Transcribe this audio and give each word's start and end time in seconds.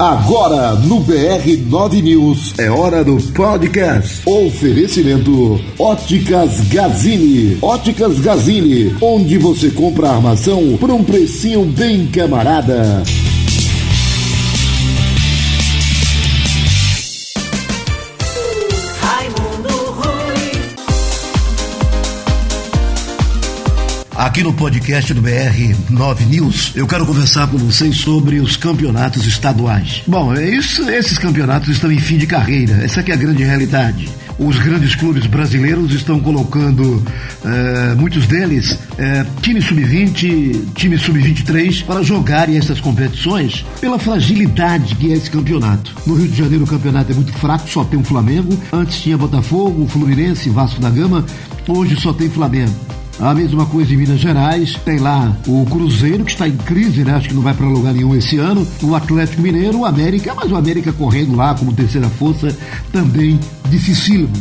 Agora 0.00 0.76
no 0.76 1.00
BR 1.00 1.58
9 1.68 2.00
News 2.00 2.54
é 2.58 2.70
hora 2.70 3.04
do 3.04 3.18
podcast. 3.34 4.22
Oferecimento 4.24 5.60
Óticas 5.78 6.58
Gazini. 6.72 7.58
Óticas 7.60 8.18
Gazini, 8.18 8.96
onde 8.98 9.36
você 9.36 9.68
compra 9.70 10.12
armação 10.12 10.74
por 10.78 10.90
um 10.90 11.04
precinho 11.04 11.66
bem 11.66 12.06
camarada. 12.06 13.02
Aqui 24.30 24.44
no 24.44 24.52
podcast 24.52 25.12
do 25.12 25.20
BR 25.20 25.74
9 25.90 26.24
News, 26.26 26.70
eu 26.76 26.86
quero 26.86 27.04
conversar 27.04 27.48
com 27.48 27.58
vocês 27.58 27.96
sobre 27.96 28.38
os 28.38 28.56
campeonatos 28.56 29.26
estaduais. 29.26 30.04
Bom, 30.06 30.32
é 30.32 30.48
isso, 30.48 30.88
esses 30.88 31.18
campeonatos 31.18 31.68
estão 31.68 31.90
em 31.90 31.98
fim 31.98 32.16
de 32.16 32.28
carreira, 32.28 32.74
essa 32.84 33.00
é 33.00 33.12
a 33.12 33.16
grande 33.16 33.42
realidade. 33.42 34.08
Os 34.38 34.56
grandes 34.56 34.94
clubes 34.94 35.26
brasileiros 35.26 35.92
estão 35.92 36.20
colocando, 36.20 37.04
é, 37.44 37.94
muitos 37.96 38.28
deles, 38.28 38.78
é, 38.96 39.26
time 39.42 39.60
sub-20, 39.60 40.74
time 40.76 40.96
sub-23, 40.96 41.84
para 41.84 42.00
jogarem 42.04 42.56
essas 42.56 42.80
competições 42.80 43.66
pela 43.80 43.98
fragilidade 43.98 44.94
que 44.94 45.12
é 45.12 45.16
esse 45.16 45.28
campeonato. 45.28 45.92
No 46.06 46.14
Rio 46.14 46.28
de 46.28 46.38
Janeiro 46.38 46.62
o 46.62 46.68
campeonato 46.68 47.10
é 47.10 47.16
muito 47.16 47.32
fraco, 47.32 47.68
só 47.68 47.82
tem 47.82 47.98
o 47.98 48.04
Flamengo. 48.04 48.56
Antes 48.72 49.00
tinha 49.00 49.18
Botafogo, 49.18 49.88
Fluminense, 49.88 50.48
Vasco 50.50 50.80
da 50.80 50.88
Gama, 50.88 51.26
hoje 51.66 52.00
só 52.00 52.12
tem 52.12 52.30
Flamengo. 52.30 52.89
A 53.20 53.34
mesma 53.34 53.66
coisa 53.66 53.92
em 53.92 53.98
Minas 53.98 54.18
Gerais, 54.18 54.78
tem 54.82 54.98
lá 54.98 55.36
o 55.46 55.66
Cruzeiro, 55.66 56.24
que 56.24 56.32
está 56.32 56.48
em 56.48 56.56
crise, 56.56 57.04
né? 57.04 57.12
Acho 57.12 57.28
que 57.28 57.34
não 57.34 57.42
vai 57.42 57.52
para 57.52 57.66
lugar 57.66 57.92
nenhum 57.92 58.14
esse 58.16 58.38
ano. 58.38 58.66
O 58.82 58.94
Atlético 58.94 59.42
Mineiro, 59.42 59.80
o 59.80 59.84
América, 59.84 60.34
mas 60.34 60.50
o 60.50 60.56
América 60.56 60.90
correndo 60.90 61.36
lá 61.36 61.54
como 61.54 61.70
terceira 61.70 62.08
força, 62.08 62.56
também 62.90 63.38
dificílimo. 63.68 64.32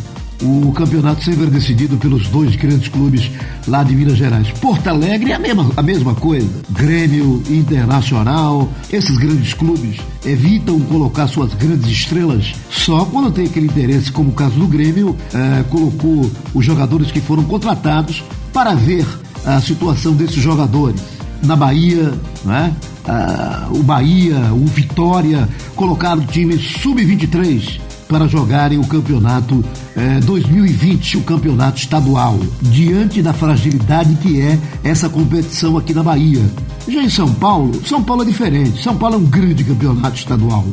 O 0.41 0.71
campeonato 0.71 1.25
sempre 1.25 1.47
é 1.47 1.49
decidido 1.49 1.97
pelos 1.97 2.30
dois 2.30 2.55
grandes 2.55 2.88
clubes 2.88 3.30
lá 3.67 3.83
de 3.83 3.94
Minas 3.94 4.16
Gerais. 4.16 4.49
Porto 4.61 4.88
Alegre 4.88 5.33
é 5.33 5.36
a 5.36 5.39
mesma, 5.39 5.69
a 5.75 5.83
mesma 5.83 6.16
coisa. 6.16 6.47
Grêmio, 6.69 7.43
Internacional, 7.49 8.71
esses 8.89 9.17
grandes 9.17 9.53
clubes 9.53 9.97
evitam 10.25 10.80
colocar 10.80 11.27
suas 11.27 11.53
grandes 11.53 11.89
estrelas 11.89 12.53
só 12.69 13.03
quando 13.03 13.33
tem 13.33 13.45
aquele 13.45 13.66
interesse, 13.66 14.09
como 14.09 14.30
o 14.30 14.33
caso 14.33 14.58
do 14.58 14.67
Grêmio, 14.67 15.17
eh, 15.33 15.66
colocou 15.69 16.31
os 16.53 16.64
jogadores 16.64 17.11
que 17.11 17.19
foram 17.19 17.43
contratados 17.43 18.23
para 18.53 18.73
ver 18.73 19.05
a 19.45 19.61
situação 19.61 20.14
desses 20.14 20.42
jogadores. 20.42 21.02
Na 21.44 21.55
Bahia, 21.55 22.14
né? 22.44 22.73
Ah, 23.08 23.67
o 23.72 23.81
Bahia, 23.81 24.38
o 24.53 24.66
Vitória, 24.66 25.47
colocaram 25.75 26.22
o 26.22 26.25
time 26.25 26.58
sub-23 26.58 27.80
para 28.09 28.27
jogarem 28.27 28.80
o 28.80 28.86
campeonato 28.86 29.64
eh, 29.95 30.20
2020, 30.22 31.17
o 31.17 31.22
campeonato 31.22 31.80
estadual, 31.80 32.39
diante 32.59 33.22
da 33.22 33.31
fragilidade 33.33 34.16
que 34.16 34.42
é 34.42 34.59
essa 34.83 35.08
competição 35.08 35.77
aqui 35.77 35.94
na 35.94 36.02
Bahia. 36.02 36.44
Já 36.88 37.03
em 37.03 37.09
São 37.09 37.31
Paulo, 37.31 37.72
São 37.86 38.03
Paulo 38.03 38.23
é 38.23 38.25
diferente. 38.25 38.81
São 38.81 38.97
Paulo 38.97 39.16
é 39.16 39.17
um 39.20 39.25
grande 39.25 39.64
campeonato 39.64 40.17
estadual. 40.17 40.66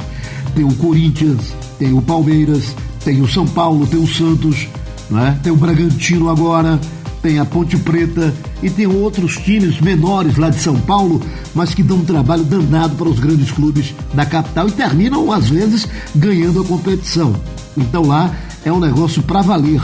Tem 0.55 0.65
o 0.65 0.75
Corinthians, 0.77 1.55
tem 1.79 1.93
o 1.93 2.01
Palmeiras, 2.01 2.75
tem 3.05 3.21
o 3.21 3.29
São 3.29 3.47
Paulo, 3.47 3.87
tem 3.87 4.01
o 4.01 4.07
Santos, 4.07 4.67
né? 5.11 5.39
tem 5.43 5.53
o 5.53 5.57
Bragantino 5.57 6.31
agora, 6.31 6.81
tem 7.22 7.39
a 7.39 7.45
Ponte 7.45 7.77
Preta 7.77 8.33
e 8.62 8.70
tem 8.70 8.86
outros 8.86 9.36
times 9.36 9.81
menores 9.81 10.36
lá 10.36 10.50
de 10.50 10.61
São 10.61 10.78
Paulo, 10.81 11.20
mas 11.55 11.75
que 11.75 11.83
dão 11.83 11.98
um 11.98 12.05
trabalho 12.05 12.45
danado 12.45 12.95
para 12.97 13.08
os 13.08 13.19
grandes 13.19 13.50
clubes 13.50 13.95
da 14.14 14.25
capital 14.25 14.69
e 14.69 14.73
terminam, 14.73 15.33
às 15.33 15.48
vezes, 15.48 15.86
ganhando 16.14 16.61
a 16.61 16.64
competição. 16.64 17.35
Então 17.77 18.07
lá 18.07 18.35
é 18.64 18.73
um 18.73 18.80
negócio 18.80 19.23
para 19.23 19.42
valer. 19.42 19.83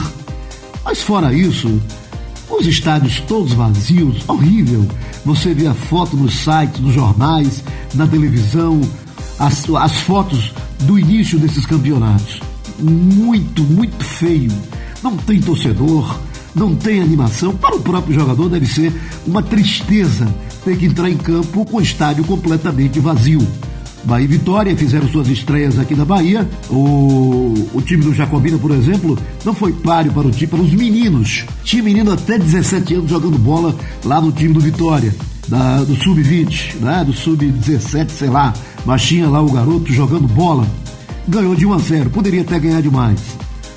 Mas 0.85 1.03
fora 1.03 1.33
isso, 1.33 1.81
os 2.51 2.67
estádios 2.67 3.21
todos 3.21 3.53
vazios, 3.53 4.29
horrível. 4.29 4.87
Você 5.25 5.55
vê 5.55 5.67
a 5.67 5.75
foto 5.75 6.17
nos 6.17 6.35
sites, 6.41 6.81
nos 6.81 6.95
jornais, 6.95 7.63
na 7.95 8.07
televisão, 8.07 8.81
as, 9.39 9.69
as 9.71 9.97
fotos 10.01 10.53
do 10.81 10.99
início 10.99 11.39
desses 11.39 11.65
campeonatos. 11.67 12.41
Muito, 12.79 13.63
muito 13.63 14.05
feio. 14.05 14.53
Não 15.03 15.17
tem 15.17 15.41
torcedor 15.41 16.19
não 16.55 16.75
tem 16.75 17.01
animação. 17.01 17.55
Para 17.55 17.77
o 17.77 17.81
próprio 17.81 18.15
jogador 18.15 18.49
deve 18.49 18.67
ser 18.67 18.93
uma 19.27 19.43
tristeza 19.43 20.33
ter 20.65 20.77
que 20.77 20.87
entrar 20.87 21.11
em 21.11 21.17
campo 21.17 21.65
com 21.65 21.79
o 21.79 21.83
estádio 21.83 22.25
completamente 22.25 23.01
vazio. 23.01 23.47
Bahia 24.05 24.25
e 24.25 24.29
Vitória 24.29 24.77
fizeram 24.77 25.09
suas 25.09 25.29
estreias 25.29 25.79
aqui 25.79 25.95
na 25.95 26.05
Bahia. 26.05 26.49
O, 26.69 27.55
o 27.73 27.83
time 27.83 28.03
do 28.03 28.13
Jacobina, 28.13 28.59
por 28.59 28.73
exemplo, 28.73 29.17
não 29.45 29.55
foi 29.55 29.73
páreo 29.73 30.13
para 30.13 30.27
o 30.27 30.31
time, 30.31 30.49
para 30.49 30.61
os 30.61 30.73
meninos. 30.73 31.45
Tinha 31.63 31.83
menino 31.83 32.13
até 32.13 32.37
17 32.37 32.95
anos 32.95 33.11
jogando 33.11 33.39
bola 33.39 33.75
lá 34.05 34.21
no 34.21 34.33
time 34.33 34.53
do 34.53 34.61
Vitória, 34.61 35.15
da, 35.47 35.85
do 35.85 35.95
Sub-20, 35.95 36.81
né? 36.81 37.05
do 37.05 37.13
Sub-17, 37.13 38.11
sei 38.11 38.29
lá. 38.29 38.53
Mas 38.85 39.03
tinha 39.03 39.29
lá 39.29 39.41
o 39.41 39.51
garoto 39.51 39.93
jogando 39.93 40.27
bola. 40.27 40.67
Ganhou 41.29 41.55
de 41.55 41.65
1 41.65 41.73
a 41.73 41.79
0, 41.79 42.11
poderia 42.11 42.43
até 42.43 42.59
ganhar 42.59 42.83
demais. 42.83 43.21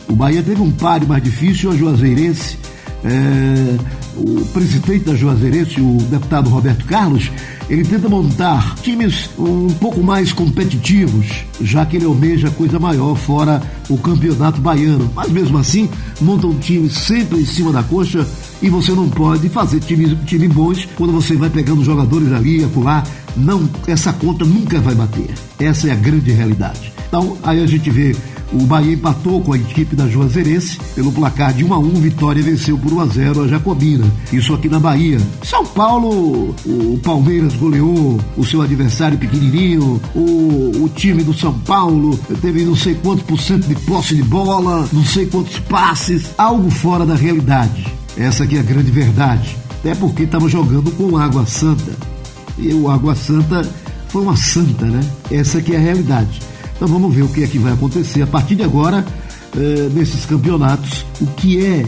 O 0.08 0.14
Bahia 0.16 0.44
teve 0.44 0.62
um 0.62 0.72
páreo 0.72 1.08
mais 1.08 1.24
difícil, 1.24 1.72
a 1.72 1.76
Juazeirense 1.76 2.58
é, 3.06 3.78
o 4.18 4.46
presidente 4.48 5.06
da 5.06 5.16
Juazeirense, 5.16 5.80
o 5.80 5.98
deputado 6.10 6.50
Roberto 6.50 6.86
Carlos, 6.86 7.32
ele 7.70 7.84
tenta 7.84 8.10
montar 8.10 8.76
times 8.82 9.30
um 9.38 9.68
pouco 9.80 10.02
mais 10.02 10.34
competitivos, 10.34 11.28
já 11.62 11.86
que 11.86 11.98
ele 11.98 12.06
almeja 12.06 12.50
coisa 12.50 12.80
maior 12.80 13.16
fora 13.16 13.62
o 13.90 13.98
campeonato 13.98 14.60
baiano. 14.60 15.12
Mas 15.14 15.30
mesmo 15.30 15.58
assim, 15.60 15.88
monta 16.20 16.48
um 16.48 16.58
time 16.58 16.90
sempre 16.90 17.40
em 17.40 17.46
cima 17.46 17.72
da 17.72 17.84
coxa 17.84 18.28
e 18.60 18.70
você 18.70 18.92
não 18.92 19.08
pode 19.08 19.50
fazer 19.50 19.80
times 19.82 20.18
time 20.26 20.48
bons 20.48 20.88
quando 20.96 21.14
você 21.14 21.36
vai 21.36 21.50
pegando 21.50 21.84
jogadores 21.84 22.32
ali 22.32 22.64
acolá. 22.64 23.04
Não, 23.38 23.70
essa 23.86 24.14
conta 24.14 24.46
nunca 24.46 24.80
vai 24.80 24.96
bater. 24.96 25.30
Essa 25.60 25.90
é 25.90 25.92
a 25.92 25.96
grande 25.96 26.32
realidade. 26.32 26.92
Então, 27.08 27.38
aí 27.44 27.62
a 27.62 27.68
gente 27.68 27.90
vê 27.90 28.16
o 28.54 28.66
Bahia 28.66 28.94
empatou 28.94 29.42
com 29.42 29.54
a 29.54 29.58
equipe 29.58 29.96
da 29.96 30.08
Juazeirense 30.08 30.80
pelo 30.94 31.12
placar 31.12 31.54
de 31.54 31.64
1 31.64 31.74
a 31.74 31.80
1. 31.80 31.90
Vitória 31.96 32.44
venceu 32.44 32.78
por 32.78 32.94
1 32.94 33.00
a 33.02 33.06
0 33.06 33.44
a 33.44 33.48
Jacobina. 33.48 34.06
Isso 34.32 34.54
aqui 34.54 34.70
na 34.70 34.80
Bahia. 34.80 35.20
São 35.44 35.66
Paulo, 35.66 36.56
o 36.66 37.00
Palmeiras 37.04 37.56
goleou 37.56 38.20
o 38.38 38.46
seu 38.46 38.62
adversário 38.62 39.18
pequenininho. 39.18 40.02
O, 40.14 40.84
o 40.84 40.90
time 40.96 41.24
do 41.24 41.34
São 41.34 41.54
Paulo 41.60 42.18
teve 42.42 42.64
não 42.64 42.76
sei 42.76 42.96
quantos 42.96 43.26
por 43.26 43.40
cento 43.40 43.68
de 43.68 43.76
posse 43.76 44.16
de 44.16 44.24
bola, 44.24 44.88
não 44.94 45.04
sei 45.04 45.26
quantos 45.26 45.60
passes, 45.60 46.32
algo 46.38 46.70
fora 46.70 47.06
da 47.06 47.16
realidade. 47.16 47.86
Essa 48.18 48.44
aqui 48.44 48.58
é 48.58 48.60
a 48.60 48.64
grande 48.64 48.92
verdade. 48.92 49.58
Até 49.80 49.94
porque 49.96 50.24
estava 50.24 50.48
jogando 50.48 50.92
com 50.92 51.18
Água 51.18 51.46
Santa. 51.46 51.92
E 52.58 52.74
o 52.74 52.90
Água 52.90 53.16
Santa 53.16 53.62
foi 54.08 54.22
uma 54.22 54.36
santa, 54.38 54.86
né? 54.86 55.02
Essa 55.30 55.58
aqui 55.58 55.74
é 55.74 55.78
a 55.78 55.82
realidade. 55.82 56.42
Então 56.76 56.88
vamos 56.88 57.14
ver 57.14 57.24
o 57.24 57.30
que 57.30 57.44
é 57.44 57.48
que 57.48 57.58
vai 57.58 57.74
acontecer 57.74 58.22
a 58.22 58.28
partir 58.28 58.56
de 58.56 58.64
agora 58.64 59.06
eh, 59.56 59.90
nesses 59.94 60.26
campeonatos. 60.26 61.06
O 61.22 61.28
que 61.28 61.66
é 61.66 61.86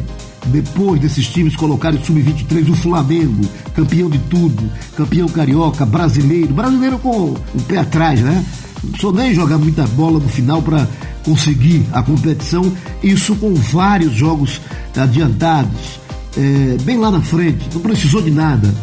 depois 0.47 0.99
desses 1.01 1.27
times 1.27 1.55
colocarem 1.55 2.01
sub-23 2.03 2.69
o 2.69 2.75
Flamengo, 2.75 3.45
campeão 3.75 4.09
de 4.09 4.17
tudo, 4.19 4.69
campeão 4.95 5.27
carioca, 5.27 5.85
brasileiro, 5.85 6.53
brasileiro 6.53 6.97
com 6.99 7.31
o 7.31 7.61
pé 7.67 7.79
atrás, 7.79 8.21
né? 8.21 8.45
Não 8.83 8.91
precisou 8.91 9.13
nem 9.13 9.33
jogar 9.33 9.57
muita 9.57 9.85
bola 9.87 10.19
no 10.19 10.29
final 10.29 10.61
para 10.61 10.87
conseguir 11.25 11.85
a 11.91 12.01
competição, 12.01 12.71
isso 13.03 13.35
com 13.35 13.53
vários 13.53 14.13
jogos 14.13 14.61
adiantados, 14.95 15.99
é, 16.37 16.77
bem 16.83 16.97
lá 16.97 17.11
na 17.11 17.21
frente, 17.21 17.67
não 17.73 17.81
precisou 17.81 18.21
de 18.21 18.31
nada. 18.31 18.73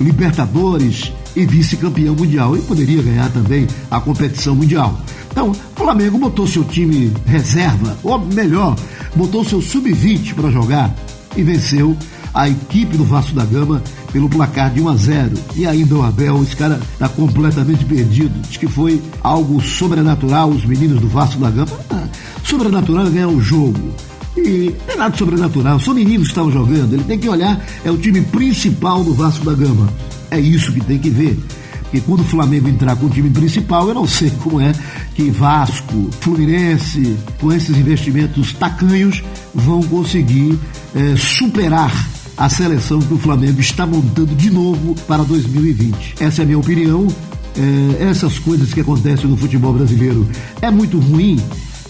Libertadores 0.00 1.12
e 1.34 1.46
vice-campeão 1.46 2.14
mundial, 2.14 2.56
e 2.56 2.60
poderia 2.60 3.02
ganhar 3.02 3.30
também 3.30 3.66
a 3.90 4.00
competição 4.00 4.54
mundial. 4.54 5.00
Então, 5.34 5.50
o 5.50 5.54
Flamengo 5.74 6.16
botou 6.16 6.46
seu 6.46 6.62
time 6.62 7.12
reserva, 7.26 7.98
ou 8.04 8.20
melhor, 8.20 8.76
botou 9.16 9.44
seu 9.44 9.60
sub-20 9.60 10.32
para 10.32 10.48
jogar 10.48 10.94
e 11.36 11.42
venceu 11.42 11.96
a 12.32 12.48
equipe 12.48 12.96
do 12.96 13.02
Vasco 13.02 13.34
da 13.34 13.44
Gama 13.44 13.82
pelo 14.12 14.28
placar 14.28 14.72
de 14.72 14.80
1 14.80 14.88
a 14.88 14.96
0. 14.96 15.36
E 15.56 15.66
ainda 15.66 15.96
o 15.96 16.04
Abel, 16.04 16.40
esse 16.40 16.54
cara 16.54 16.80
está 16.92 17.08
completamente 17.08 17.84
perdido. 17.84 18.32
Diz 18.48 18.56
que 18.56 18.68
foi 18.68 19.02
algo 19.24 19.60
sobrenatural, 19.60 20.50
os 20.50 20.64
meninos 20.64 21.00
do 21.00 21.08
Vasco 21.08 21.40
da 21.40 21.50
Gama. 21.50 21.72
Ah, 21.90 22.06
sobrenatural 22.44 23.08
é 23.08 23.10
ganhar 23.10 23.28
o 23.28 23.40
jogo. 23.40 23.92
E 24.36 24.72
não 24.78 24.86
tem 24.86 24.96
nada 24.96 25.16
sobrenatural, 25.16 25.80
são 25.80 25.94
meninos 25.94 26.28
que 26.28 26.32
estavam 26.32 26.52
jogando. 26.52 26.92
Ele 26.92 27.02
tem 27.02 27.18
que 27.18 27.28
olhar, 27.28 27.60
é 27.84 27.90
o 27.90 27.98
time 27.98 28.20
principal 28.20 29.02
do 29.02 29.14
Vasco 29.14 29.44
da 29.44 29.54
Gama. 29.54 29.88
É 30.30 30.38
isso 30.38 30.72
que 30.72 30.80
tem 30.80 30.98
que 31.00 31.10
ver. 31.10 31.36
Porque 31.84 32.00
quando 32.00 32.20
o 32.20 32.24
Flamengo 32.24 32.68
entrar 32.68 32.96
com 32.96 33.06
o 33.06 33.10
time 33.10 33.30
principal, 33.30 33.88
eu 33.88 33.94
não 33.94 34.06
sei 34.06 34.30
como 34.42 34.60
é 34.60 34.72
que 35.14 35.30
Vasco, 35.30 36.10
Fluminense, 36.20 37.16
com 37.40 37.52
esses 37.52 37.76
investimentos 37.76 38.52
tacanhos, 38.52 39.22
vão 39.54 39.82
conseguir 39.84 40.58
é, 40.94 41.14
superar 41.16 41.92
a 42.36 42.48
seleção 42.48 42.98
que 43.00 43.14
o 43.14 43.18
Flamengo 43.18 43.60
está 43.60 43.86
montando 43.86 44.34
de 44.34 44.50
novo 44.50 44.94
para 45.06 45.22
2020. 45.22 46.16
Essa 46.18 46.42
é 46.42 46.44
a 46.44 46.46
minha 46.46 46.58
opinião. 46.58 47.06
é, 47.56 48.04
essas 48.04 48.38
coisas 48.38 48.72
que 48.72 48.80
acontecem 48.80 49.28
no 49.28 49.36
futebol 49.36 49.72
brasileiro. 49.72 50.28
É 50.60 50.70
muito 50.70 50.98
ruim 50.98 51.40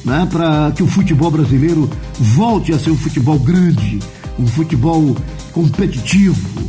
né, 0.05 0.29
para 0.31 0.73
que 0.73 0.82
o 0.82 0.87
futebol 0.87 1.31
brasileiro 1.31 1.88
volte 2.19 2.73
a 2.73 2.79
ser 2.79 2.90
um 2.90 2.97
futebol 2.97 3.38
grande, 3.38 3.99
um 4.38 4.47
futebol 4.47 5.17
competitivo. 5.52 6.64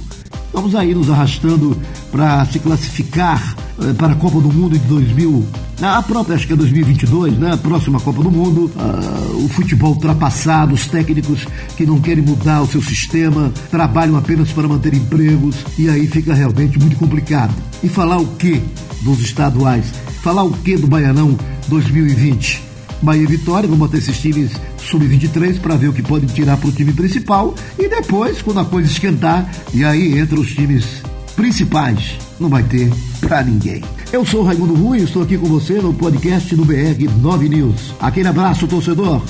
Vamos 0.55 0.73
aí 0.73 0.95
nos 0.95 1.09
arrastando 1.09 1.77
para 2.09 2.45
se 2.45 2.59
classificar 2.59 3.57
eh, 3.81 3.91
para 3.91 4.13
a 4.13 4.15
Copa 4.15 4.39
do 4.39 4.47
Mundo 4.53 4.79
de 4.79 4.87
2000, 4.87 5.45
a 5.81 6.01
própria 6.01 6.35
acho 6.35 6.47
que 6.47 6.53
é 6.53 6.55
2022, 6.55 7.37
né? 7.37 7.51
A 7.51 7.57
próxima 7.57 7.99
Copa 7.99 8.23
do 8.23 8.31
Mundo, 8.31 8.71
uh, 8.73 9.45
o 9.45 9.49
futebol 9.49 9.91
ultrapassado, 9.91 10.73
os 10.73 10.85
técnicos 10.85 11.45
que 11.75 11.85
não 11.85 11.99
querem 11.99 12.23
mudar 12.23 12.61
o 12.61 12.67
seu 12.67 12.81
sistema, 12.81 13.51
trabalham 13.69 14.15
apenas 14.15 14.49
para 14.53 14.65
manter 14.65 14.93
empregos 14.93 15.57
e 15.77 15.89
aí 15.89 16.07
fica 16.07 16.33
realmente 16.33 16.79
muito 16.79 16.95
complicado. 16.95 17.53
E 17.83 17.89
falar 17.89 18.17
o 18.17 18.27
que 18.37 18.63
dos 19.01 19.19
estaduais? 19.19 19.85
Falar 20.23 20.43
o 20.43 20.51
que 20.51 20.77
do 20.77 20.87
Baianão 20.87 21.37
2020? 21.67 22.74
Bahia 23.01 23.23
e 23.23 23.27
Vitória 23.27 23.67
vão 23.67 23.77
botar 23.77 23.97
esses 23.97 24.19
times 24.19 24.51
sub-23 24.77 25.59
para 25.59 25.75
ver 25.75 25.89
o 25.89 25.93
que 25.93 26.01
podem 26.01 26.27
tirar 26.27 26.57
para 26.57 26.69
o 26.69 26.71
time 26.71 26.93
principal 26.93 27.53
e 27.77 27.87
depois, 27.87 28.41
quando 28.41 28.59
a 28.59 28.65
coisa 28.65 28.89
esquentar, 28.89 29.49
e 29.73 29.83
aí 29.83 30.17
entra 30.17 30.39
os 30.39 30.53
times 30.53 31.03
principais. 31.35 32.17
Não 32.39 32.49
vai 32.49 32.63
ter 32.63 32.91
para 33.19 33.43
ninguém. 33.43 33.83
Eu 34.11 34.25
sou 34.25 34.43
Raimundo 34.43 34.75
Rui, 34.75 34.99
estou 34.99 35.23
aqui 35.23 35.37
com 35.37 35.47
você 35.47 35.81
no 35.81 35.93
podcast 35.93 36.55
do 36.55 36.65
BR 36.65 37.09
9 37.21 37.49
News. 37.49 37.93
Aquele 37.99 38.27
abraço, 38.27 38.67
torcedor. 38.67 39.21